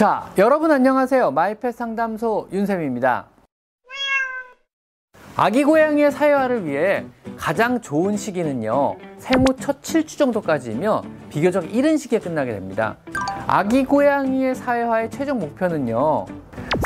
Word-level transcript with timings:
자, 0.00 0.32
여러분 0.38 0.70
안녕하세요. 0.70 1.30
마이펫 1.30 1.74
상담소 1.74 2.48
윤쌤입니다. 2.52 3.26
아기 5.36 5.62
고양이의 5.62 6.10
사회화를 6.10 6.64
위해 6.64 7.04
가장 7.36 7.82
좋은 7.82 8.16
시기는요, 8.16 8.96
생후 9.18 9.44
첫 9.60 9.82
7주 9.82 10.16
정도까지이며 10.16 11.02
비교적 11.28 11.74
이른 11.74 11.98
시기에 11.98 12.18
끝나게 12.18 12.52
됩니다. 12.52 12.96
아기 13.46 13.84
고양이의 13.84 14.54
사회화의 14.54 15.10
최종 15.10 15.38
목표는요, 15.38 16.24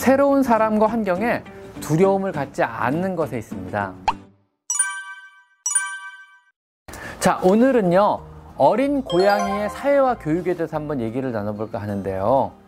새로운 0.02 0.42
사람과 0.42 0.88
환경에 0.88 1.44
두려움을 1.82 2.32
갖지 2.32 2.64
않는 2.64 3.14
것에 3.14 3.38
있습니다. 3.38 3.94
자, 7.20 7.38
오늘은요, 7.44 8.22
어린 8.56 9.02
고양이의 9.04 9.70
사회화 9.70 10.18
교육에 10.18 10.54
대해서 10.54 10.76
한번 10.76 11.00
얘기를 11.00 11.30
나눠볼까 11.30 11.80
하는데요. 11.80 12.63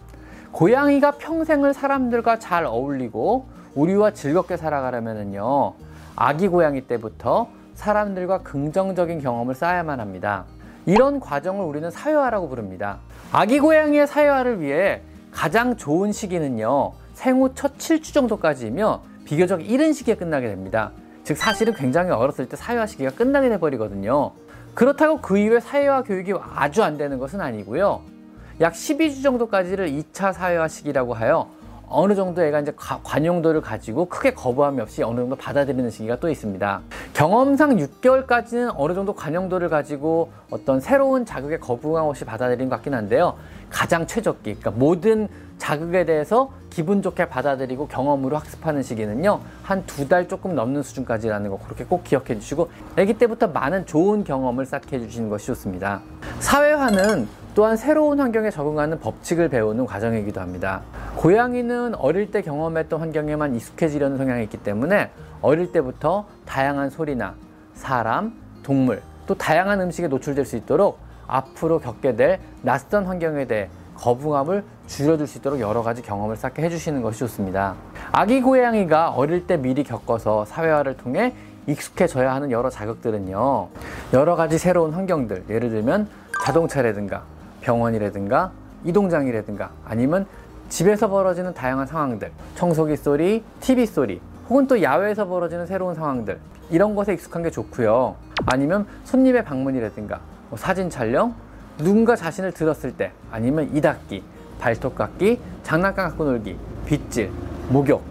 고양이가 0.56 1.10
평생을 1.18 1.74
사람들과 1.74 2.38
잘 2.38 2.64
어울리고 2.64 3.46
우리와 3.74 4.12
즐겁게 4.12 4.56
살아가려면요, 4.56 5.74
아기 6.16 6.48
고양이 6.48 6.80
때부터 6.80 7.48
사람들과 7.74 8.38
긍정적인 8.38 9.20
경험을 9.20 9.54
쌓아야만 9.54 10.00
합니다. 10.00 10.46
이런 10.86 11.20
과정을 11.20 11.62
우리는 11.62 11.90
사회화라고 11.90 12.48
부릅니다. 12.48 13.00
아기 13.32 13.60
고양이의 13.60 14.06
사회화를 14.06 14.62
위해 14.62 15.02
가장 15.30 15.76
좋은 15.76 16.10
시기는요, 16.10 16.92
생후 17.12 17.52
첫 17.54 17.76
7주 17.76 18.14
정도까지이며 18.14 19.02
비교적 19.26 19.68
이른 19.68 19.92
시기에 19.92 20.14
끝나게 20.14 20.48
됩니다. 20.48 20.90
즉 21.22 21.36
사실은 21.36 21.74
굉장히 21.74 22.12
어렸을 22.12 22.48
때 22.48 22.56
사회화 22.56 22.86
시기가 22.86 23.10
끝나게 23.10 23.50
돼버리거든요. 23.50 24.30
그렇다고 24.72 25.20
그 25.20 25.36
이후에 25.36 25.60
사회화 25.60 26.04
교육이 26.04 26.32
아주 26.54 26.82
안 26.82 26.96
되는 26.96 27.18
것은 27.18 27.42
아니고요. 27.42 28.15
약 28.60 28.72
12주 28.72 29.22
정도까지를 29.22 29.90
2차 29.90 30.32
사회화 30.32 30.68
시기라고 30.68 31.12
하여 31.14 31.48
어느 31.88 32.14
정도 32.14 32.42
애가 32.42 32.60
이제 32.60 32.72
관용도를 32.76 33.60
가지고 33.60 34.06
크게 34.06 34.32
거부함이 34.34 34.80
없이 34.80 35.04
어느 35.04 35.20
정도 35.20 35.36
받아들이는 35.36 35.88
시기가 35.90 36.18
또 36.18 36.28
있습니다. 36.28 36.80
경험상 37.12 37.76
6개월까지는 37.76 38.74
어느 38.76 38.94
정도 38.94 39.12
관용도를 39.14 39.68
가지고 39.68 40.32
어떤 40.50 40.80
새로운 40.80 41.24
자극에 41.24 41.58
거부감 41.58 42.06
없이 42.06 42.24
받아들이는 42.24 42.68
것 42.68 42.76
같긴 42.76 42.94
한데요. 42.94 43.36
가장 43.70 44.06
최적기, 44.06 44.54
그러니까 44.56 44.70
모든 44.72 45.28
자극에 45.58 46.04
대해서 46.06 46.50
기분 46.70 47.02
좋게 47.02 47.28
받아들이고 47.28 47.86
경험으로 47.88 48.36
학습하는 48.36 48.82
시기는요 48.82 49.40
한 49.62 49.84
두 49.86 50.08
달 50.08 50.28
조금 50.28 50.54
넘는 50.54 50.82
수준까지라는 50.82 51.50
거 51.50 51.58
그렇게 51.64 51.84
꼭 51.84 52.04
기억해 52.04 52.38
주시고 52.38 52.68
아기 52.98 53.14
때부터 53.14 53.46
많은 53.48 53.86
좋은 53.86 54.24
경험을 54.24 54.66
쌓게 54.66 54.96
해 54.96 55.00
주시는 55.00 55.30
것이 55.30 55.46
좋습니다 55.46 56.02
사회화는 56.40 57.26
또한 57.56 57.78
새로운 57.78 58.20
환경에 58.20 58.50
적응하는 58.50 59.00
법칙을 59.00 59.48
배우는 59.48 59.86
과정이기도 59.86 60.42
합니다 60.42 60.82
고양이는 61.16 61.94
어릴 61.94 62.30
때 62.30 62.42
경험했던 62.42 63.00
환경에만 63.00 63.54
익숙해지려는 63.54 64.18
성향이 64.18 64.44
있기 64.44 64.58
때문에 64.58 65.10
어릴 65.40 65.72
때부터 65.72 66.26
다양한 66.44 66.90
소리나 66.90 67.34
사람, 67.72 68.34
동물 68.62 69.00
또 69.26 69.34
다양한 69.34 69.80
음식에 69.80 70.06
노출될 70.06 70.44
수 70.44 70.56
있도록 70.56 70.98
앞으로 71.26 71.78
겪게 71.78 72.14
될 72.14 72.40
낯선 72.60 73.06
환경에 73.06 73.46
대해 73.46 73.70
거부감을 73.94 74.62
줄여줄 74.86 75.26
수 75.26 75.38
있도록 75.38 75.58
여러 75.58 75.82
가지 75.82 76.02
경험을 76.02 76.36
쌓게 76.36 76.60
해주시는 76.60 77.00
것이 77.00 77.20
좋습니다. 77.20 77.74
아기 78.12 78.42
고양이가 78.42 79.12
어릴 79.12 79.46
때 79.46 79.56
미리 79.56 79.82
겪어서 79.82 80.44
사회화를 80.44 80.98
통해 80.98 81.34
익숙해져야 81.66 82.34
하는 82.34 82.50
여러 82.50 82.68
자극들은요, 82.68 83.68
여러 84.12 84.36
가지 84.36 84.58
새로운 84.58 84.92
환경들, 84.92 85.44
예를 85.48 85.70
들면 85.70 86.08
자동차라든가 86.44 87.24
병원이라든가 87.66 88.52
이동장이라든가 88.84 89.70
아니면 89.84 90.26
집에서 90.68 91.08
벌어지는 91.08 91.52
다양한 91.52 91.86
상황들, 91.86 92.30
청소기 92.54 92.96
소리, 92.96 93.42
TV 93.60 93.86
소리, 93.86 94.20
혹은 94.48 94.66
또 94.68 94.80
야외에서 94.82 95.26
벌어지는 95.26 95.66
새로운 95.66 95.94
상황들, 95.94 96.38
이런 96.70 96.94
것에 96.94 97.12
익숙한 97.14 97.42
게 97.42 97.50
좋고요. 97.50 98.14
아니면 98.46 98.86
손님의 99.04 99.44
방문이라든가 99.44 100.20
뭐 100.48 100.58
사진 100.58 100.90
촬영, 100.90 101.34
누군가 101.78 102.14
자신을 102.14 102.52
들었을 102.52 102.96
때 102.96 103.12
아니면 103.30 103.74
이닫기, 103.74 104.22
발톱 104.60 104.94
깎기, 104.94 105.40
장난감 105.62 106.08
갖고 106.08 106.24
놀기, 106.24 106.56
빗질, 106.86 107.30
목욕 107.68 108.02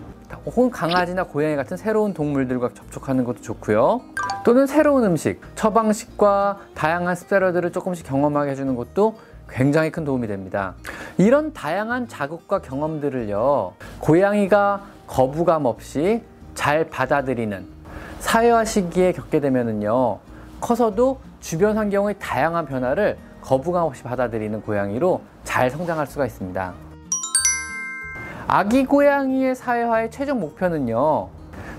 혹은 0.46 0.70
강아지나 0.70 1.24
고양이 1.24 1.56
같은 1.56 1.76
새로운 1.76 2.14
동물들과 2.14 2.70
접촉하는 2.74 3.24
것도 3.24 3.42
좋고요. 3.42 4.02
또는 4.44 4.68
새로운 4.68 5.04
음식, 5.04 5.42
처방식과 5.56 6.60
다양한 6.76 7.16
습자료들을 7.16 7.72
조금씩 7.72 8.06
경험하게 8.06 8.52
해주는 8.52 8.76
것도 8.76 9.16
굉장히 9.50 9.92
큰 9.92 10.04
도움이 10.04 10.28
됩니다. 10.28 10.74
이런 11.18 11.54
다양한 11.54 12.08
자극과 12.08 12.60
경험들을요, 12.60 13.74
고양이가 14.00 14.82
거부감 15.08 15.66
없이 15.66 16.24
잘 16.56 16.90
받아들이는 16.90 17.66
사회화 18.20 18.66
시기에 18.66 19.12
겪게 19.12 19.40
되면은요, 19.40 20.20
커서도 20.60 21.20
주변 21.40 21.78
환경의 21.78 22.16
다양한 22.20 22.66
변화를 22.66 23.18
거부감 23.42 23.84
없이 23.84 24.02
받아들이는 24.04 24.62
고양이로 24.62 25.22
잘 25.44 25.70
성장할 25.70 26.08
수가 26.08 26.26
있습니다. 26.26 26.74
아기 28.48 28.86
고양이의 28.86 29.56
사회화의 29.56 30.12
최종 30.12 30.40
목표는요, 30.40 31.30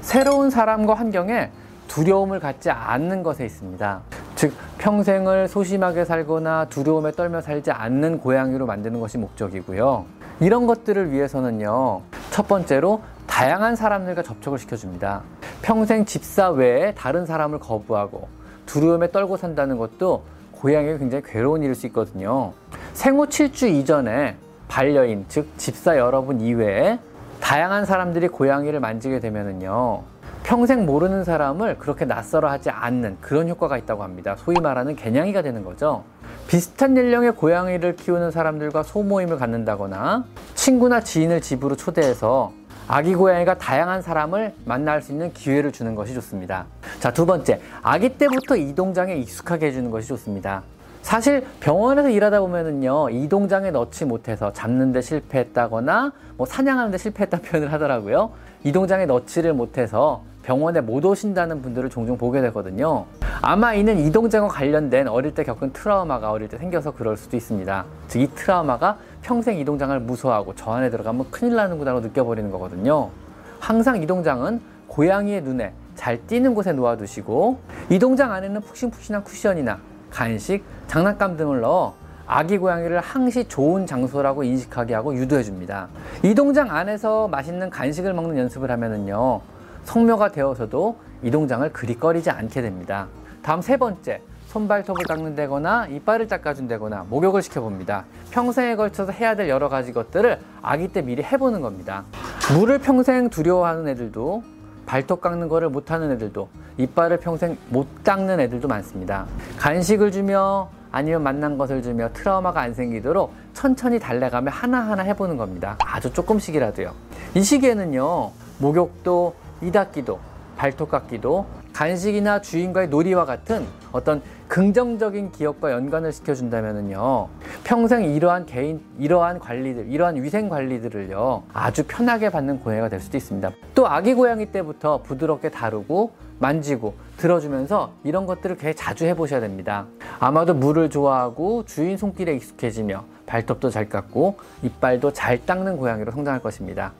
새로운 0.00 0.50
사람과 0.50 0.94
환경에 0.94 1.50
두려움을 1.88 2.40
갖지 2.40 2.70
않는 2.70 3.22
것에 3.22 3.44
있습니다. 3.44 4.00
즉, 4.36 4.52
평생을 4.76 5.48
소심하게 5.48 6.04
살거나 6.04 6.66
두려움에 6.66 7.12
떨며 7.12 7.40
살지 7.40 7.70
않는 7.70 8.18
고양이로 8.18 8.66
만드는 8.66 9.00
것이 9.00 9.16
목적이고요. 9.16 10.04
이런 10.40 10.66
것들을 10.66 11.10
위해서는요, 11.10 12.02
첫 12.30 12.46
번째로 12.46 13.00
다양한 13.26 13.76
사람들과 13.76 14.22
접촉을 14.22 14.58
시켜줍니다. 14.58 15.22
평생 15.62 16.04
집사 16.04 16.50
외에 16.50 16.92
다른 16.94 17.24
사람을 17.24 17.60
거부하고 17.60 18.28
두려움에 18.66 19.10
떨고 19.10 19.38
산다는 19.38 19.78
것도 19.78 20.22
고양이가 20.52 20.98
굉장히 20.98 21.24
괴로운 21.26 21.62
일일 21.62 21.74
수 21.74 21.86
있거든요. 21.86 22.52
생후 22.92 23.26
7주 23.26 23.70
이전에 23.70 24.36
반려인, 24.68 25.24
즉 25.28 25.48
집사 25.56 25.96
여러분 25.96 26.42
이외에 26.42 26.98
다양한 27.40 27.86
사람들이 27.86 28.28
고양이를 28.28 28.80
만지게 28.80 29.20
되면은요. 29.20 30.02
평생 30.46 30.86
모르는 30.86 31.24
사람을 31.24 31.76
그렇게 31.78 32.04
낯설어 32.04 32.48
하지 32.48 32.70
않는 32.70 33.16
그런 33.20 33.48
효과가 33.48 33.78
있다고 33.78 34.04
합니다. 34.04 34.36
소위 34.38 34.60
말하는 34.60 34.94
개냥이가 34.94 35.42
되는 35.42 35.64
거죠. 35.64 36.04
비슷한 36.46 36.96
연령의 36.96 37.32
고양이를 37.32 37.96
키우는 37.96 38.30
사람들과 38.30 38.84
소모임을 38.84 39.38
갖는다거나 39.38 40.24
친구나 40.54 41.00
지인을 41.00 41.40
집으로 41.40 41.74
초대해서 41.74 42.52
아기 42.86 43.16
고양이가 43.16 43.58
다양한 43.58 44.02
사람을 44.02 44.54
만날 44.64 45.02
수 45.02 45.10
있는 45.10 45.32
기회를 45.32 45.72
주는 45.72 45.96
것이 45.96 46.14
좋습니다. 46.14 46.66
자, 47.00 47.12
두 47.12 47.26
번째. 47.26 47.60
아기 47.82 48.10
때부터 48.10 48.54
이동장에 48.54 49.16
익숙하게 49.16 49.66
해주는 49.66 49.90
것이 49.90 50.06
좋습니다. 50.06 50.62
사실 51.02 51.44
병원에서 51.58 52.08
일하다 52.08 52.38
보면은요, 52.38 53.10
이동장에 53.10 53.72
넣지 53.72 54.04
못해서 54.04 54.52
잡는데 54.52 55.00
실패했다거나, 55.00 56.12
뭐 56.36 56.46
사냥하는데 56.46 56.98
실패했다는 56.98 57.42
표현을 57.50 57.72
하더라고요. 57.72 58.30
이동장에 58.62 59.06
넣지를 59.06 59.52
못해서 59.52 60.22
병원에 60.46 60.80
못 60.80 61.04
오신다는 61.04 61.60
분들을 61.60 61.90
종종 61.90 62.16
보게 62.16 62.40
되거든요. 62.40 63.06
아마 63.42 63.74
이는 63.74 63.98
이동장과 63.98 64.46
관련된 64.46 65.08
어릴 65.08 65.34
때 65.34 65.42
겪은 65.42 65.72
트라우마가 65.72 66.30
어릴 66.30 66.46
때 66.46 66.56
생겨서 66.56 66.92
그럴 66.92 67.16
수도 67.16 67.36
있습니다. 67.36 67.84
즉, 68.06 68.20
이 68.20 68.28
트라우마가 68.28 68.96
평생 69.22 69.58
이동장을 69.58 69.98
무서워하고 69.98 70.54
저 70.54 70.70
안에 70.70 70.88
들어가면 70.90 71.32
큰일 71.32 71.56
나는구나로 71.56 71.98
느껴버리는 71.98 72.48
거거든요. 72.52 73.10
항상 73.58 74.00
이동장은 74.00 74.60
고양이의 74.86 75.42
눈에 75.42 75.72
잘 75.96 76.24
띄는 76.28 76.54
곳에 76.54 76.72
놓아두시고 76.72 77.58
이동장 77.90 78.32
안에는 78.32 78.60
푹신푹신한 78.60 79.24
쿠션이나 79.24 79.80
간식, 80.10 80.62
장난감 80.86 81.36
등을 81.36 81.60
넣어 81.62 81.94
아기 82.24 82.56
고양이를 82.58 83.00
항시 83.00 83.48
좋은 83.48 83.84
장소라고 83.84 84.44
인식하게 84.44 84.94
하고 84.94 85.12
유도해 85.12 85.42
줍니다. 85.42 85.88
이동장 86.22 86.70
안에서 86.70 87.26
맛있는 87.26 87.68
간식을 87.68 88.14
먹는 88.14 88.38
연습을 88.38 88.70
하면은요, 88.70 89.40
성묘가 89.86 90.32
되어서도 90.32 90.98
이 91.22 91.30
동장을 91.30 91.72
그리 91.72 91.98
꺼리지 91.98 92.28
않게 92.30 92.60
됩니다. 92.60 93.06
다음 93.42 93.62
세 93.62 93.76
번째, 93.76 94.20
손발톱을 94.48 95.04
닦는다거나 95.06 95.86
이빨을 95.86 96.28
닦아준다거나 96.28 97.06
목욕을 97.08 97.42
시켜봅니다. 97.42 98.04
평생에 98.30 98.76
걸쳐서 98.76 99.12
해야 99.12 99.34
될 99.34 99.48
여러 99.48 99.68
가지 99.68 99.92
것들을 99.92 100.38
아기 100.60 100.88
때 100.88 101.02
미리 101.02 101.22
해보는 101.22 101.60
겁니다. 101.60 102.04
물을 102.52 102.78
평생 102.78 103.30
두려워하는 103.30 103.88
애들도 103.88 104.42
발톱 104.86 105.20
깎는 105.20 105.48
거를 105.48 105.68
못하는 105.68 106.10
애들도 106.12 106.48
이빨을 106.78 107.18
평생 107.18 107.56
못 107.68 107.86
닦는 108.04 108.40
애들도 108.40 108.68
많습니다. 108.68 109.26
간식을 109.58 110.10
주며 110.12 110.68
아니면 110.90 111.22
만난 111.22 111.58
것을 111.58 111.82
주며 111.82 112.08
트라우마가 112.12 112.60
안 112.60 112.74
생기도록 112.74 113.32
천천히 113.52 113.98
달래가며 113.98 114.50
하나하나 114.50 115.02
해보는 115.02 115.36
겁니다. 115.36 115.76
아주 115.80 116.12
조금씩이라도요. 116.12 116.92
이 117.34 117.42
시기에는요, 117.42 118.30
목욕도 118.58 119.34
이닦기도 119.62 120.18
발톱 120.56 120.90
깎기도 120.90 121.46
간식이나 121.72 122.40
주인과의 122.40 122.88
놀이와 122.88 123.26
같은 123.26 123.66
어떤 123.92 124.22
긍정적인 124.48 125.32
기억과 125.32 125.72
연관을 125.72 126.12
시켜준다면요 126.12 127.28
평생 127.64 128.04
이러한 128.04 128.46
개인 128.46 128.80
이러한 128.98 129.38
관리들 129.38 129.86
이러한 129.90 130.22
위생 130.22 130.48
관리들을요 130.48 131.42
아주 131.52 131.84
편하게 131.86 132.30
받는 132.30 132.60
고양이가 132.60 132.88
될 132.88 133.00
수도 133.00 133.18
있습니다. 133.18 133.50
또 133.74 133.86
아기 133.86 134.14
고양이 134.14 134.46
때부터 134.46 135.02
부드럽게 135.02 135.50
다루고 135.50 136.12
만지고 136.38 136.94
들어주면서 137.18 137.92
이런 138.04 138.24
것들을 138.24 138.56
꽤 138.56 138.72
자주 138.72 139.04
해보셔야 139.04 139.40
됩니다. 139.40 139.86
아마도 140.18 140.54
물을 140.54 140.88
좋아하고 140.88 141.64
주인 141.66 141.98
손길에 141.98 142.34
익숙해지며 142.34 143.04
발톱도 143.26 143.70
잘 143.70 143.88
깎고 143.88 144.38
이빨도 144.62 145.12
잘 145.12 145.44
닦는 145.44 145.76
고양이로 145.76 146.12
성장할 146.12 146.40
것입니다 146.40 146.92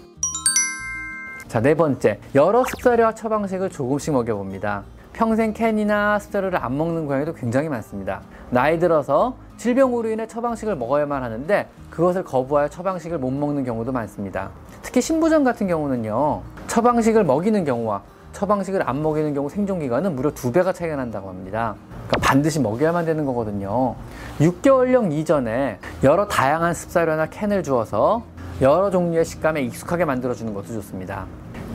자, 1.56 1.62
네 1.62 1.74
번째. 1.74 2.18
여러 2.34 2.64
습사료와 2.64 3.14
처방식을 3.14 3.70
조금씩 3.70 4.12
먹여봅니다. 4.12 4.82
평생 5.14 5.54
캔이나 5.54 6.18
습사료를 6.18 6.62
안 6.62 6.76
먹는 6.76 7.06
고양이도 7.06 7.32
굉장히 7.32 7.70
많습니다. 7.70 8.20
나이 8.50 8.78
들어서 8.78 9.36
질병으로 9.56 10.10
인해 10.10 10.26
처방식을 10.26 10.76
먹어야만 10.76 11.22
하는데 11.22 11.66
그것을 11.88 12.24
거부하여 12.24 12.68
처방식을 12.68 13.16
못 13.16 13.30
먹는 13.30 13.64
경우도 13.64 13.90
많습니다. 13.90 14.50
특히 14.82 15.00
신부전 15.00 15.44
같은 15.44 15.66
경우는요. 15.66 16.42
처방식을 16.66 17.24
먹이는 17.24 17.64
경우와 17.64 18.02
처방식을 18.34 18.86
안 18.86 19.02
먹이는 19.02 19.32
경우 19.32 19.48
생존 19.48 19.80
기간은 19.80 20.14
무려 20.14 20.30
두 20.32 20.52
배가 20.52 20.74
차이가 20.74 20.96
난다고 20.96 21.30
합니다. 21.30 21.74
그러니까 22.06 22.16
반드시 22.20 22.60
먹여야만 22.60 23.06
되는 23.06 23.24
거거든요. 23.24 23.94
6개월령 24.40 25.10
이전에 25.10 25.78
여러 26.04 26.28
다양한 26.28 26.74
습사료나 26.74 27.30
캔을 27.30 27.62
주어서 27.62 28.24
여러 28.60 28.90
종류의 28.90 29.24
식감에 29.24 29.62
익숙하게 29.62 30.04
만들어주는 30.04 30.52
것도 30.52 30.66
좋습니다. 30.66 31.24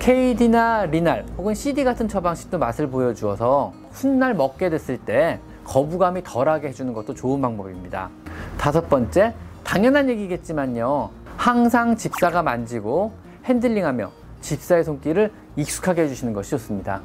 KD나 0.01 0.87
리날 0.87 1.27
혹은 1.37 1.53
CD 1.53 1.83
같은 1.83 2.07
처방식도 2.07 2.57
맛을 2.57 2.89
보여주어서 2.89 3.71
훗날 3.91 4.33
먹게 4.33 4.71
됐을 4.71 4.97
때 4.97 5.39
거부감이 5.63 6.23
덜하게 6.23 6.69
해주는 6.69 6.91
것도 6.91 7.13
좋은 7.13 7.39
방법입니다. 7.39 8.09
다섯 8.57 8.89
번째, 8.89 9.35
당연한 9.63 10.09
얘기겠지만요. 10.09 11.11
항상 11.37 11.95
집사가 11.95 12.41
만지고 12.41 13.11
핸들링하며 13.45 14.09
집사의 14.41 14.85
손길을 14.85 15.31
익숙하게 15.55 16.05
해주시는 16.05 16.33
것이 16.33 16.49
좋습니다. 16.49 17.01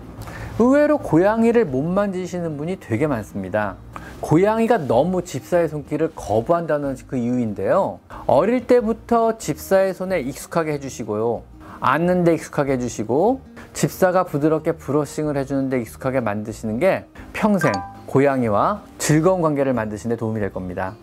의외로 0.58 0.96
고양이를 0.96 1.66
못 1.66 1.82
만지시는 1.82 2.56
분이 2.56 2.78
되게 2.80 3.06
많습니다. 3.06 3.76
고양이가 4.22 4.86
너무 4.86 5.22
집사의 5.22 5.68
손길을 5.68 6.12
거부한다는 6.14 6.96
그 7.06 7.18
이유인데요. 7.18 7.98
어릴 8.26 8.66
때부터 8.66 9.36
집사의 9.36 9.92
손에 9.92 10.20
익숙하게 10.20 10.72
해주시고요. 10.72 11.55
앉는 11.80 12.24
데 12.24 12.34
익숙하게 12.34 12.72
해주시고 12.74 13.40
집사가 13.72 14.24
부드럽게 14.24 14.72
브러싱을 14.72 15.36
해주는 15.36 15.68
데 15.70 15.80
익숙하게 15.80 16.20
만드시는 16.20 16.78
게 16.78 17.06
평생 17.32 17.72
고양이와 18.06 18.82
즐거운 18.98 19.42
관계를 19.42 19.72
만드시는 19.72 20.16
데 20.16 20.18
도움이 20.18 20.40
될 20.40 20.52
겁니다. 20.52 20.94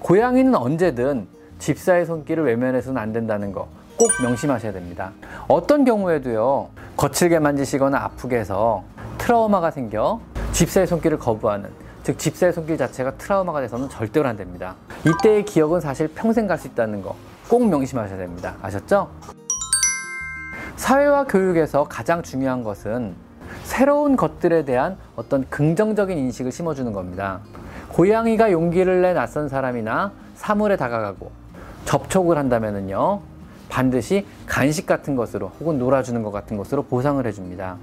고양이는 0.00 0.54
언제든 0.54 1.26
집사의 1.58 2.06
손길을 2.06 2.44
외면해서는 2.44 3.00
안 3.00 3.12
된다는 3.12 3.52
거 3.52 3.68
꼭 3.98 4.08
명심하셔야 4.22 4.72
됩니다. 4.72 5.10
어떤 5.48 5.84
경우에도요, 5.84 6.68
거칠게 6.96 7.40
만지시거나 7.40 7.98
아프게 7.98 8.36
해서 8.38 8.84
트라우마가 9.18 9.72
생겨 9.72 10.20
집사의 10.52 10.86
손길을 10.86 11.18
거부하는 11.18 11.68
즉 12.04 12.16
집사의 12.16 12.52
손길 12.52 12.78
자체가 12.78 13.16
트라우마가 13.16 13.60
돼서는 13.60 13.88
절대로 13.88 14.28
안 14.28 14.36
됩니다. 14.36 14.76
이때의 15.04 15.44
기억은 15.44 15.80
사실 15.80 16.06
평생 16.14 16.46
갈 16.46 16.58
수 16.58 16.68
있다는 16.68 17.02
거 17.02 17.16
꼭 17.48 17.66
명심하셔야 17.66 18.18
됩니다. 18.18 18.54
아셨죠? 18.62 19.08
사회와 20.78 21.24
교육에서 21.24 21.84
가장 21.84 22.22
중요한 22.22 22.62
것은 22.62 23.14
새로운 23.64 24.14
것들에 24.14 24.64
대한 24.64 24.96
어떤 25.16 25.44
긍정적인 25.50 26.16
인식을 26.16 26.52
심어주는 26.52 26.92
겁니다. 26.92 27.40
고양이가 27.88 28.52
용기를 28.52 29.02
내 29.02 29.12
낯선 29.12 29.48
사람이나 29.48 30.12
사물에 30.36 30.76
다가가고 30.76 31.32
접촉을 31.84 32.38
한다면요 32.38 33.20
반드시 33.68 34.24
간식 34.46 34.86
같은 34.86 35.16
것으로 35.16 35.50
혹은 35.60 35.80
놀아주는 35.80 36.22
것 36.22 36.30
같은 36.30 36.56
것으로 36.56 36.84
보상을 36.84 37.26
해줍니다. 37.26 37.76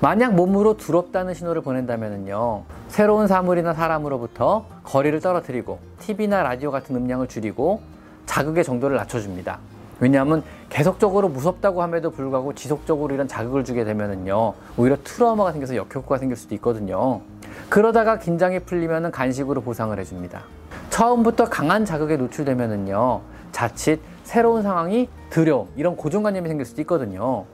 만약 0.00 0.34
몸으로 0.34 0.76
두렵다는 0.76 1.34
신호를 1.34 1.62
보낸다면요 1.62 2.62
새로운 2.86 3.26
사물이나 3.26 3.74
사람으로부터 3.74 4.64
거리를 4.84 5.18
떨어뜨리고 5.18 5.80
TV나 5.98 6.44
라디오 6.44 6.70
같은 6.70 6.94
음량을 6.94 7.26
줄이고 7.26 7.82
자극의 8.26 8.62
정도를 8.62 8.96
낮춰줍니다. 8.96 9.58
왜냐하면 10.00 10.42
계속적으로 10.68 11.28
무섭다고 11.28 11.82
함에도 11.82 12.10
불구하고 12.10 12.54
지속적으로 12.54 13.14
이런 13.14 13.26
자극을 13.26 13.64
주게 13.64 13.84
되면은요 13.84 14.54
오히려 14.76 14.96
트라우마가 15.02 15.52
생겨서 15.52 15.76
역효과가 15.76 16.18
생길 16.18 16.36
수도 16.36 16.54
있거든요. 16.56 17.20
그러다가 17.68 18.18
긴장이 18.18 18.60
풀리면은 18.60 19.10
간식으로 19.10 19.62
보상을 19.62 19.98
해줍니다. 19.98 20.42
처음부터 20.90 21.46
강한 21.46 21.84
자극에 21.84 22.16
노출되면은요 22.16 23.20
자칫 23.52 24.00
새로운 24.24 24.62
상황이 24.62 25.08
두려움 25.30 25.68
이런 25.76 25.96
고정관념이 25.96 26.48
생길 26.48 26.66
수도 26.66 26.80
있거든요. 26.82 27.44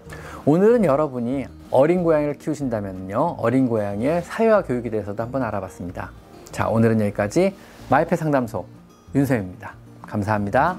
오늘은 0.45 0.85
여러분이 0.85 1.47
어린 1.71 2.03
고양이를 2.03 2.35
키우신다면요 2.35 3.37
어린 3.39 3.69
고양이의 3.69 4.23
사회화 4.23 4.63
교육에 4.63 4.91
대해서도 4.91 5.23
한번 5.23 5.43
알아봤습니다. 5.43 6.11
자 6.51 6.69
오늘은 6.69 7.01
여기까지 7.01 7.55
마이페 7.91 8.17
상담소 8.17 8.65
윤쌤입니다. 9.15 9.75
감사합니다 10.03 10.77